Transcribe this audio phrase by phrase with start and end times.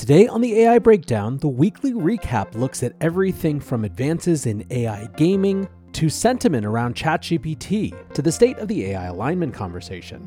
[0.00, 5.04] Today on the AI Breakdown, the weekly recap looks at everything from advances in AI
[5.18, 10.26] gaming to sentiment around ChatGPT to the state of the AI alignment conversation.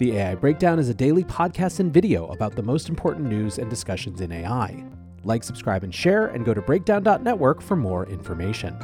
[0.00, 3.70] The AI Breakdown is a daily podcast and video about the most important news and
[3.70, 4.84] discussions in AI.
[5.22, 8.76] Like, subscribe, and share, and go to breakdown.network for more information.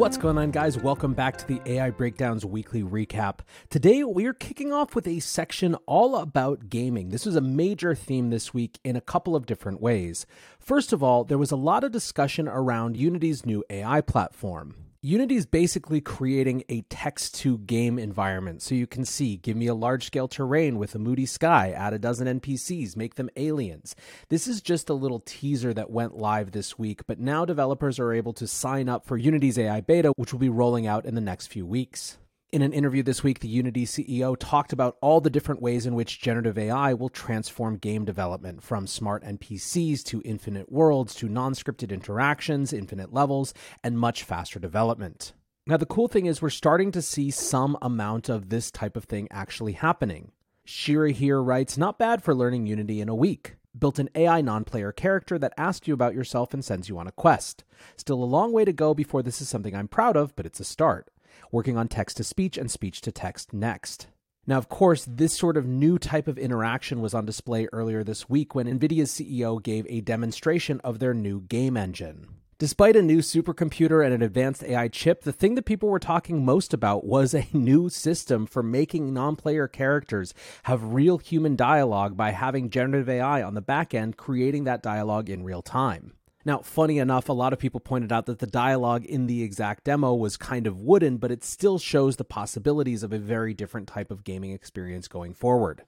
[0.00, 0.78] What's going on, guys?
[0.78, 3.40] Welcome back to the AI Breakdowns weekly recap.
[3.68, 7.10] Today, we are kicking off with a section all about gaming.
[7.10, 10.24] This was a major theme this week in a couple of different ways.
[10.58, 14.74] First of all, there was a lot of discussion around Unity's new AI platform.
[15.02, 18.60] Unity is basically creating a text to game environment.
[18.60, 21.94] So you can see, give me a large scale terrain with a moody sky, add
[21.94, 23.96] a dozen NPCs, make them aliens.
[24.28, 28.12] This is just a little teaser that went live this week, but now developers are
[28.12, 31.22] able to sign up for Unity's AI beta, which will be rolling out in the
[31.22, 32.18] next few weeks.
[32.52, 35.94] In an interview this week, the Unity CEO talked about all the different ways in
[35.94, 41.54] which generative AI will transform game development, from smart NPCs to infinite worlds to non
[41.54, 45.32] scripted interactions, infinite levels, and much faster development.
[45.64, 49.04] Now, the cool thing is, we're starting to see some amount of this type of
[49.04, 50.32] thing actually happening.
[50.64, 53.54] Shira here writes Not bad for learning Unity in a week.
[53.78, 57.06] Built an AI non player character that asks you about yourself and sends you on
[57.06, 57.62] a quest.
[57.96, 60.58] Still a long way to go before this is something I'm proud of, but it's
[60.58, 61.12] a start
[61.50, 64.08] working on text to speech and speech to text next.
[64.46, 68.28] Now, of course, this sort of new type of interaction was on display earlier this
[68.28, 72.40] week when NVIDIA's CEO gave a demonstration of their new game engine.
[72.60, 76.44] Despite a new supercomputer and an advanced AI chip, the thing that people were talking
[76.44, 80.34] most about was a new system for making non player characters
[80.64, 85.30] have real human dialogue by having generative AI on the back end creating that dialogue
[85.30, 86.12] in real time.
[86.44, 89.84] Now, funny enough, a lot of people pointed out that the dialogue in the exact
[89.84, 93.86] demo was kind of wooden, but it still shows the possibilities of a very different
[93.88, 95.82] type of gaming experience going forward.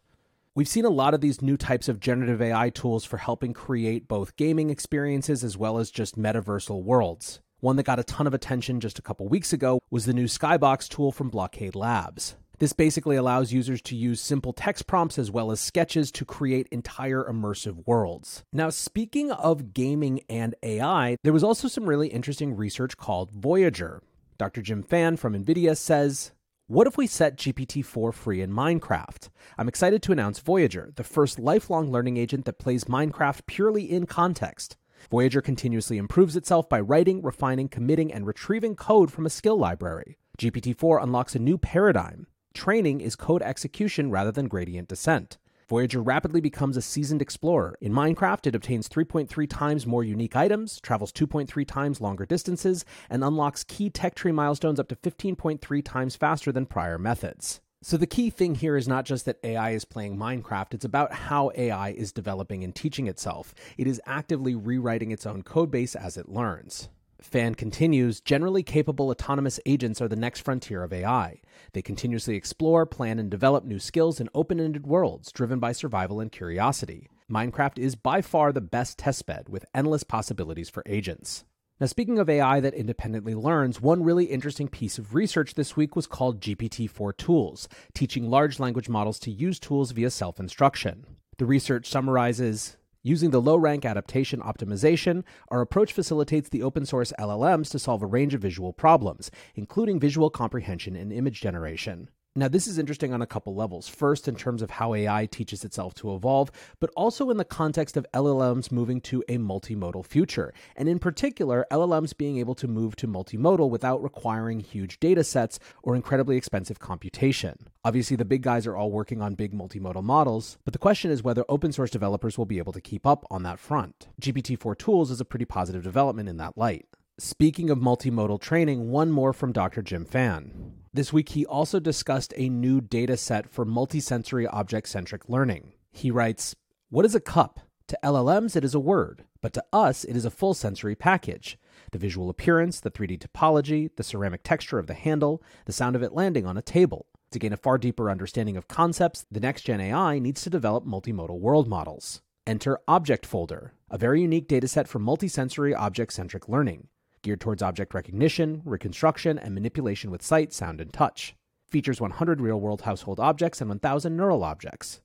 [0.54, 4.06] We've seen a lot of these new types of generative AI tools for helping create
[4.06, 7.40] both gaming experiences as well as just metaversal worlds.
[7.60, 10.26] One that got a ton of attention just a couple weeks ago was the new
[10.26, 12.34] Skybox tool from Blockade Labs.
[12.58, 16.68] This basically allows users to use simple text prompts as well as sketches to create
[16.70, 18.44] entire immersive worlds.
[18.52, 24.02] Now, speaking of gaming and AI, there was also some really interesting research called Voyager.
[24.38, 24.62] Dr.
[24.62, 26.32] Jim Fan from NVIDIA says,
[26.68, 29.28] what if we set GPT 4 free in Minecraft?
[29.58, 34.06] I'm excited to announce Voyager, the first lifelong learning agent that plays Minecraft purely in
[34.06, 34.76] context.
[35.10, 40.16] Voyager continuously improves itself by writing, refining, committing, and retrieving code from a skill library.
[40.38, 42.26] GPT 4 unlocks a new paradigm.
[42.54, 45.38] Training is code execution rather than gradient descent.
[45.68, 47.78] Voyager rapidly becomes a seasoned explorer.
[47.80, 53.24] In Minecraft, it obtains 3.3 times more unique items, travels 2.3 times longer distances, and
[53.24, 57.62] unlocks key tech tree milestones up to 15.3 times faster than prior methods.
[57.80, 61.12] So, the key thing here is not just that AI is playing Minecraft, it's about
[61.12, 63.54] how AI is developing and teaching itself.
[63.78, 66.90] It is actively rewriting its own codebase as it learns.
[67.22, 71.40] Fan continues generally capable autonomous agents are the next frontier of AI.
[71.72, 76.20] They continuously explore, plan, and develop new skills in open ended worlds driven by survival
[76.20, 77.08] and curiosity.
[77.30, 81.44] Minecraft is by far the best testbed with endless possibilities for agents.
[81.80, 85.96] Now, speaking of AI that independently learns, one really interesting piece of research this week
[85.96, 91.06] was called GPT 4 Tools, teaching large language models to use tools via self instruction.
[91.38, 97.12] The research summarizes Using the low rank adaptation optimization, our approach facilitates the open source
[97.18, 102.10] LLMs to solve a range of visual problems, including visual comprehension and image generation.
[102.34, 103.88] Now, this is interesting on a couple levels.
[103.88, 106.50] First, in terms of how AI teaches itself to evolve,
[106.80, 110.54] but also in the context of LLMs moving to a multimodal future.
[110.74, 115.58] And in particular, LLMs being able to move to multimodal without requiring huge data sets
[115.82, 117.68] or incredibly expensive computation.
[117.84, 121.22] Obviously, the big guys are all working on big multimodal models, but the question is
[121.22, 124.08] whether open source developers will be able to keep up on that front.
[124.22, 126.86] GPT 4 tools is a pretty positive development in that light.
[127.18, 129.82] Speaking of multimodal training, one more from Dr.
[129.82, 130.81] Jim Fan.
[130.94, 135.72] This week, he also discussed a new data set for multisensory object centric learning.
[135.90, 136.54] He writes
[136.90, 137.60] What is a cup?
[137.88, 141.58] To LLMs, it is a word, but to us, it is a full sensory package.
[141.92, 146.02] The visual appearance, the 3D topology, the ceramic texture of the handle, the sound of
[146.02, 147.06] it landing on a table.
[147.30, 150.84] To gain a far deeper understanding of concepts, the next gen AI needs to develop
[150.84, 152.20] multimodal world models.
[152.46, 156.88] Enter Object Folder, a very unique dataset for multisensory object centric learning
[157.22, 161.34] geared towards object recognition, reconstruction, and manipulation with sight, sound, and touch.
[161.68, 165.00] Features 100 real world household objects and 1,000 neural objects.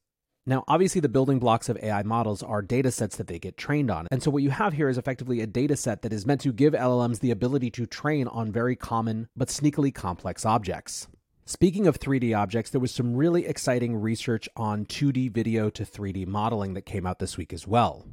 [0.46, 3.92] Now, obviously, the building blocks of AI models are data sets that they get trained
[3.92, 4.08] on.
[4.10, 6.54] And so, what you have here is effectively a data set that is meant to
[6.54, 11.10] give LLMs the ability to train on very common but sneakily complex objects.
[11.50, 16.28] Speaking of 3D objects, there was some really exciting research on 2D video to 3D
[16.28, 18.06] modeling that came out this week as well.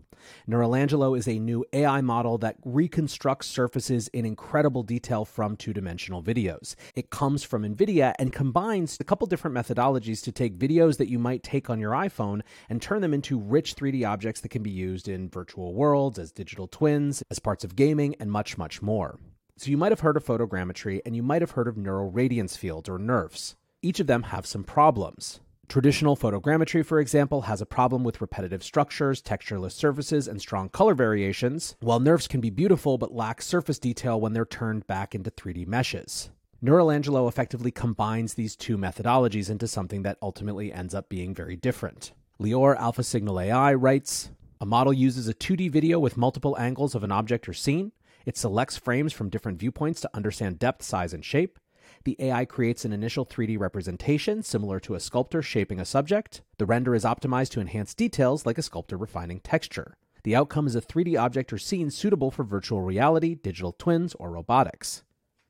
[0.48, 6.22] Neuralangelo is a new AI model that reconstructs surfaces in incredible detail from two dimensional
[6.22, 6.76] videos.
[6.94, 11.18] It comes from NVIDIA and combines a couple different methodologies to take videos that you
[11.18, 14.70] might take on your iPhone and turn them into rich 3D objects that can be
[14.70, 19.18] used in virtual worlds, as digital twins, as parts of gaming, and much, much more.
[19.56, 22.56] So you might have heard of photogrammetry and you might have heard of neural radiance
[22.56, 23.54] fields or NeRFs.
[23.82, 25.40] Each of them have some problems.
[25.68, 30.94] Traditional photogrammetry, for example, has a problem with repetitive structures, textureless surfaces, and strong color
[30.94, 35.30] variations, while NeRFs can be beautiful but lack surface detail when they're turned back into
[35.30, 36.30] 3D meshes.
[36.62, 42.12] Neuralangelo effectively combines these two methodologies into something that ultimately ends up being very different.
[42.40, 44.30] Lior Alpha Signal AI writes
[44.60, 47.92] A model uses a 2D video with multiple angles of an object or scene
[48.24, 51.58] it selects frames from different viewpoints to understand depth, size, and shape.
[52.04, 56.42] The AI creates an initial 3D representation similar to a sculptor shaping a subject.
[56.58, 59.96] The render is optimized to enhance details like a sculptor refining texture.
[60.24, 64.30] The outcome is a 3D object or scene suitable for virtual reality, digital twins, or
[64.30, 65.02] robotics.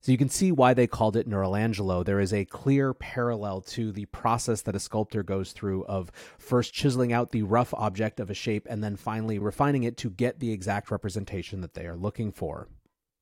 [0.04, 2.04] So you can see why they called it Neuralangelo.
[2.04, 6.74] There is a clear parallel to the process that a sculptor goes through of first
[6.74, 10.40] chiseling out the rough object of a shape and then finally refining it to get
[10.40, 12.68] the exact representation that they are looking for.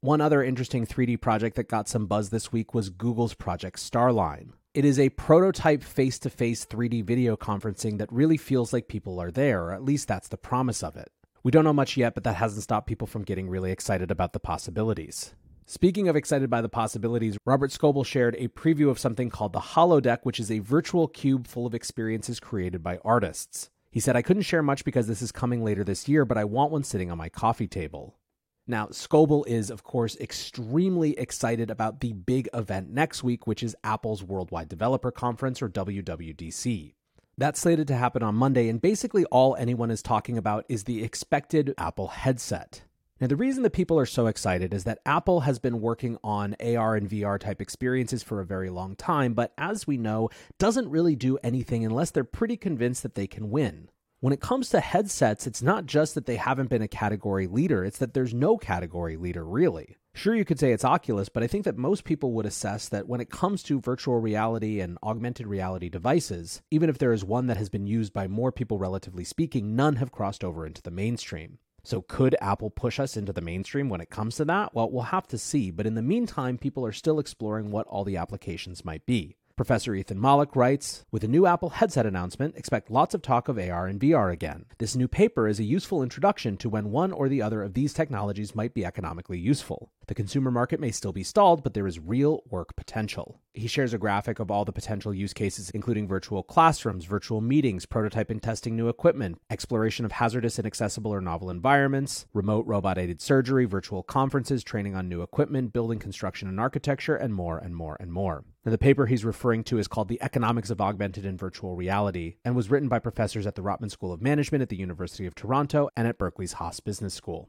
[0.01, 4.49] One other interesting 3D project that got some buzz this week was Google's Project Starline.
[4.75, 9.21] It is a prototype face to face 3D video conferencing that really feels like people
[9.21, 11.13] are there, or at least that's the promise of it.
[11.45, 14.33] We don't know much yet, but that hasn't stopped people from getting really excited about
[14.33, 15.33] the possibilities.
[15.67, 19.61] Speaking of excited by the possibilities, Robert Scoble shared a preview of something called the
[19.61, 23.71] Holodeck, which is a virtual cube full of experiences created by artists.
[23.91, 26.45] He said, I couldn't share much because this is coming later this year, but I
[26.45, 28.19] want one sitting on my coffee table.
[28.67, 33.77] Now, Scoble is, of course, extremely excited about the big event next week, which is
[33.85, 36.95] Apple's Worldwide Developer Conference, or WWDC.
[37.39, 41.03] That's slated to happen on Monday, and basically all anyone is talking about is the
[41.03, 42.83] expected Apple headset.
[43.23, 46.57] Now, the reason that people are so excited is that Apple has been working on
[46.59, 50.29] AR and VR type experiences for a very long time, but as we know,
[50.59, 53.91] doesn't really do anything unless they're pretty convinced that they can win.
[54.19, 57.85] When it comes to headsets, it's not just that they haven't been a category leader,
[57.85, 59.99] it's that there's no category leader, really.
[60.15, 63.07] Sure, you could say it's Oculus, but I think that most people would assess that
[63.07, 67.47] when it comes to virtual reality and augmented reality devices, even if there is one
[67.47, 70.91] that has been used by more people relatively speaking, none have crossed over into the
[70.91, 71.59] mainstream.
[71.85, 74.75] So, could Apple push us into the mainstream when it comes to that?
[74.75, 75.71] Well, we'll have to see.
[75.71, 79.37] But in the meantime, people are still exploring what all the applications might be.
[79.57, 83.59] Professor Ethan Mollick writes With a new Apple headset announcement, expect lots of talk of
[83.59, 84.65] AR and VR again.
[84.79, 87.93] This new paper is a useful introduction to when one or the other of these
[87.93, 89.91] technologies might be economically useful.
[90.09, 93.41] The consumer market may still be stalled, but there is real work potential.
[93.55, 97.87] He shares a graphic of all the potential use cases, including virtual classrooms, virtual meetings,
[97.87, 103.21] prototyping testing new equipment, exploration of hazardous, and inaccessible, or novel environments, remote robot aided
[103.21, 107.97] surgery, virtual conferences, training on new equipment, building construction and architecture, and more and more
[108.01, 108.45] and more.
[108.65, 112.37] Now, the paper he's referring to is called The Economics of Augmented and Virtual Reality
[112.45, 115.35] and was written by professors at the Rotman School of Management at the University of
[115.35, 117.49] Toronto and at Berkeley's Haas Business School.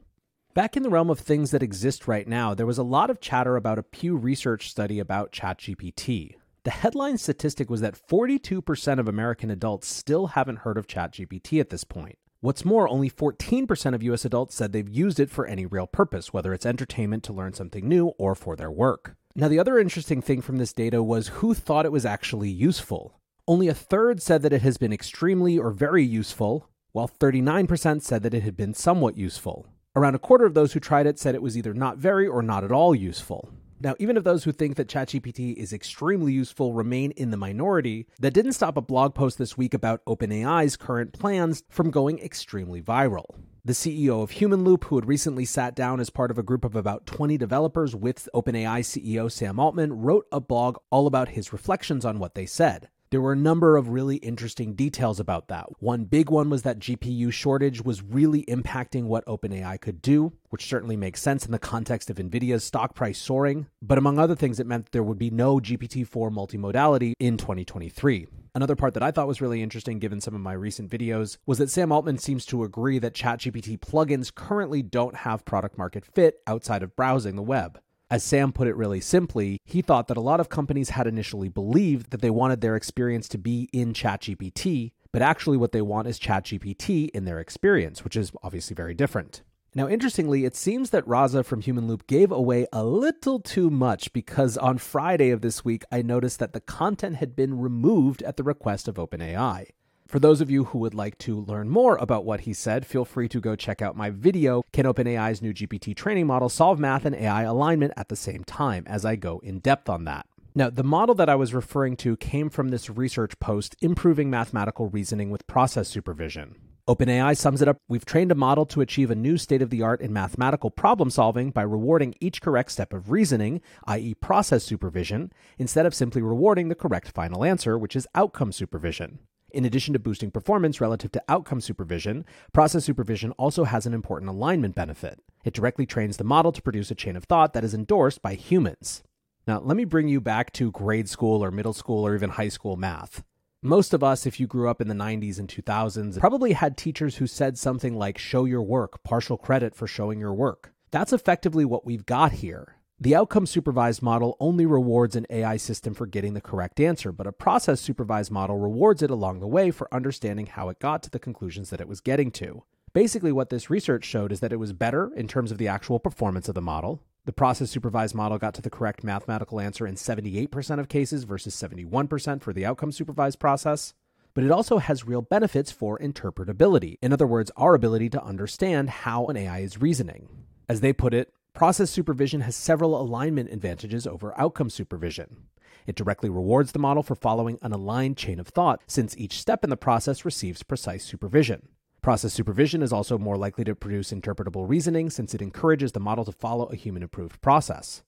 [0.54, 3.20] Back in the realm of things that exist right now, there was a lot of
[3.20, 6.36] chatter about a Pew Research study about ChatGPT.
[6.62, 11.70] The headline statistic was that 42% of American adults still haven't heard of ChatGPT at
[11.70, 12.18] this point.
[12.40, 16.32] What's more, only 14% of US adults said they've used it for any real purpose,
[16.32, 19.16] whether it's entertainment to learn something new or for their work.
[19.34, 23.18] Now, the other interesting thing from this data was who thought it was actually useful.
[23.48, 28.22] Only a third said that it has been extremely or very useful, while 39% said
[28.22, 29.66] that it had been somewhat useful.
[29.96, 32.42] Around a quarter of those who tried it said it was either not very or
[32.42, 33.50] not at all useful.
[33.80, 38.06] Now, even if those who think that ChatGPT is extremely useful remain in the minority,
[38.18, 42.82] that didn't stop a blog post this week about OpenAI's current plans from going extremely
[42.82, 43.36] viral.
[43.64, 46.74] The CEO of Humanloop, who had recently sat down as part of a group of
[46.74, 52.04] about 20 developers with OpenAI CEO Sam Altman, wrote a blog all about his reflections
[52.04, 52.88] on what they said.
[53.14, 55.66] There were a number of really interesting details about that.
[55.78, 60.66] One big one was that GPU shortage was really impacting what OpenAI could do, which
[60.66, 63.68] certainly makes sense in the context of NVIDIA's stock price soaring.
[63.80, 68.26] But among other things, it meant there would be no GPT 4 multimodality in 2023.
[68.56, 71.58] Another part that I thought was really interesting, given some of my recent videos, was
[71.58, 76.40] that Sam Altman seems to agree that ChatGPT plugins currently don't have product market fit
[76.48, 77.78] outside of browsing the web.
[78.10, 81.48] As Sam put it really simply, he thought that a lot of companies had initially
[81.48, 86.06] believed that they wanted their experience to be in ChatGPT, but actually what they want
[86.06, 89.42] is ChatGPT in their experience, which is obviously very different.
[89.74, 94.56] Now, interestingly, it seems that Raza from Humanloop gave away a little too much because
[94.58, 98.44] on Friday of this week, I noticed that the content had been removed at the
[98.44, 99.68] request of OpenAI.
[100.14, 103.04] For those of you who would like to learn more about what he said, feel
[103.04, 107.04] free to go check out my video, Can OpenAI's new GPT training model solve math
[107.04, 110.26] and AI alignment at the same time, as I go in depth on that.
[110.54, 114.86] Now, the model that I was referring to came from this research post, Improving Mathematical
[114.86, 116.54] Reasoning with Process Supervision.
[116.86, 119.82] OpenAI sums it up We've trained a model to achieve a new state of the
[119.82, 125.32] art in mathematical problem solving by rewarding each correct step of reasoning, i.e., process supervision,
[125.58, 129.18] instead of simply rewarding the correct final answer, which is outcome supervision.
[129.54, 134.28] In addition to boosting performance relative to outcome supervision, process supervision also has an important
[134.28, 135.20] alignment benefit.
[135.44, 138.34] It directly trains the model to produce a chain of thought that is endorsed by
[138.34, 139.04] humans.
[139.46, 142.48] Now, let me bring you back to grade school or middle school or even high
[142.48, 143.22] school math.
[143.62, 147.16] Most of us, if you grew up in the 90s and 2000s, probably had teachers
[147.16, 150.72] who said something like, show your work, partial credit for showing your work.
[150.90, 152.74] That's effectively what we've got here.
[153.04, 157.26] The outcome supervised model only rewards an AI system for getting the correct answer, but
[157.26, 161.10] a process supervised model rewards it along the way for understanding how it got to
[161.10, 162.62] the conclusions that it was getting to.
[162.94, 165.98] Basically, what this research showed is that it was better in terms of the actual
[165.98, 167.02] performance of the model.
[167.26, 171.54] The process supervised model got to the correct mathematical answer in 78% of cases versus
[171.54, 173.92] 71% for the outcome supervised process.
[174.32, 176.96] But it also has real benefits for interpretability.
[177.02, 180.26] In other words, our ability to understand how an AI is reasoning.
[180.70, 185.44] As they put it, process supervision has several alignment advantages over outcome supervision.
[185.86, 189.62] It directly rewards the model for following an aligned chain of thought, since each step
[189.62, 191.68] in the process receives precise supervision.
[192.02, 196.24] Process supervision is also more likely to produce interpretable reasoning since it encourages the model
[196.24, 198.02] to follow a human approved process.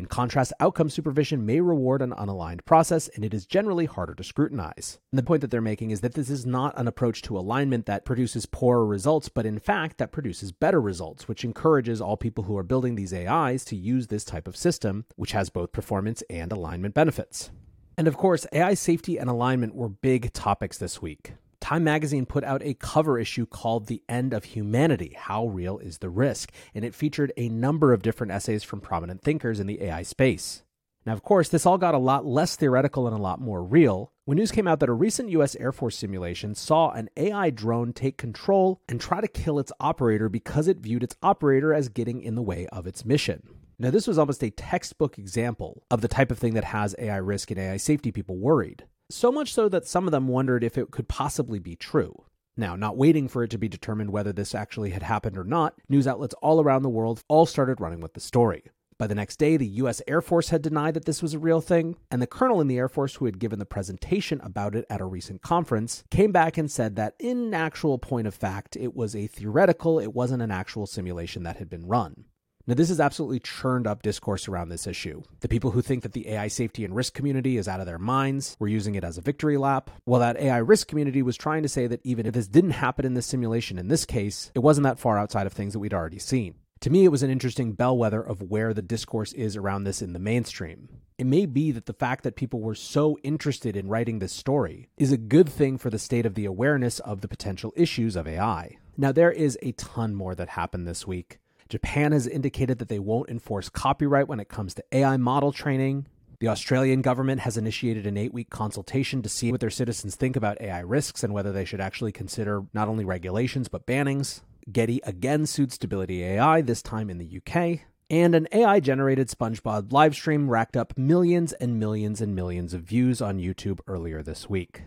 [0.00, 4.24] In contrast, outcome supervision may reward an unaligned process, and it is generally harder to
[4.24, 4.98] scrutinize.
[5.12, 7.84] And the point that they're making is that this is not an approach to alignment
[7.84, 12.44] that produces poorer results, but in fact that produces better results, which encourages all people
[12.44, 16.22] who are building these AIs to use this type of system, which has both performance
[16.30, 17.50] and alignment benefits.
[17.98, 21.34] And of course, AI safety and alignment were big topics this week.
[21.70, 25.98] Time magazine put out a cover issue called The End of Humanity How Real is
[25.98, 26.50] the Risk?
[26.74, 30.64] And it featured a number of different essays from prominent thinkers in the AI space.
[31.06, 34.10] Now, of course, this all got a lot less theoretical and a lot more real
[34.24, 37.92] when news came out that a recent US Air Force simulation saw an AI drone
[37.92, 42.20] take control and try to kill its operator because it viewed its operator as getting
[42.20, 43.46] in the way of its mission.
[43.78, 47.18] Now, this was almost a textbook example of the type of thing that has AI
[47.18, 50.78] risk and AI safety people worried so much so that some of them wondered if
[50.78, 52.24] it could possibly be true.
[52.56, 55.74] Now, not waiting for it to be determined whether this actually had happened or not,
[55.88, 58.64] news outlets all around the world all started running with the story.
[58.98, 61.62] By the next day, the US Air Force had denied that this was a real
[61.62, 64.84] thing, and the colonel in the Air Force who had given the presentation about it
[64.90, 68.94] at a recent conference came back and said that, in actual point of fact, it
[68.94, 72.26] was a theoretical, it wasn't an actual simulation that had been run.
[72.70, 75.24] Now, this has absolutely churned up discourse around this issue.
[75.40, 77.98] The people who think that the AI safety and risk community is out of their
[77.98, 81.64] minds were using it as a victory lap, while that AI risk community was trying
[81.64, 84.60] to say that even if this didn't happen in this simulation in this case, it
[84.60, 86.54] wasn't that far outside of things that we'd already seen.
[86.82, 90.12] To me, it was an interesting bellwether of where the discourse is around this in
[90.12, 90.90] the mainstream.
[91.18, 94.88] It may be that the fact that people were so interested in writing this story
[94.96, 98.28] is a good thing for the state of the awareness of the potential issues of
[98.28, 98.78] AI.
[98.96, 101.40] Now, there is a ton more that happened this week.
[101.70, 106.06] Japan has indicated that they won't enforce copyright when it comes to AI model training.
[106.40, 110.34] The Australian government has initiated an eight week consultation to see what their citizens think
[110.34, 114.40] about AI risks and whether they should actually consider not only regulations but bannings.
[114.72, 117.86] Getty again sued Stability AI, this time in the UK.
[118.10, 123.22] And an AI generated SpongeBob livestream racked up millions and millions and millions of views
[123.22, 124.82] on YouTube earlier this week.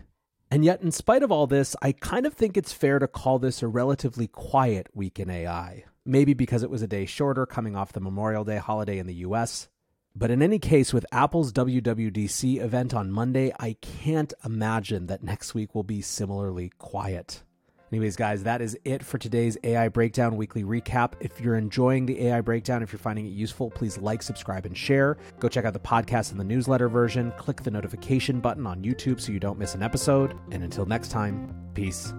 [0.50, 3.38] And yet, in spite of all this, I kind of think it's fair to call
[3.38, 7.76] this a relatively quiet week in AI maybe because it was a day shorter coming
[7.76, 9.68] off the Memorial Day holiday in the US.
[10.16, 15.54] But in any case, with Apple's WWDC event on Monday, I can't imagine that next
[15.54, 17.42] week will be similarly quiet.
[17.90, 21.12] Anyways, guys, that is it for today's AI Breakdown weekly recap.
[21.20, 24.76] If you're enjoying the AI Breakdown, if you're finding it useful, please like, subscribe, and
[24.76, 25.16] share.
[25.38, 27.32] Go check out the podcast and the newsletter version.
[27.36, 30.36] Click the notification button on YouTube so you don't miss an episode.
[30.50, 32.12] And until next time, peace.